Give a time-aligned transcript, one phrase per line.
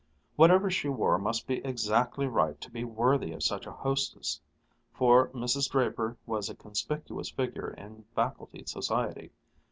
[0.35, 4.41] Whatever she wore must be exactly right to be worthy of such a hostess:
[4.91, 5.69] for Mrs.
[5.69, 9.29] Draper was a conspicuous figure in faculty society.